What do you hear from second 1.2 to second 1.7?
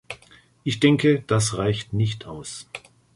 das